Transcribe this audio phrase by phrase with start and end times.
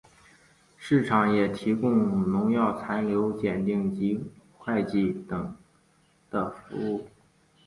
[0.79, 4.19] 市场也提供农药残留检定及
[4.57, 5.55] 会计等
[6.31, 7.07] 的服务。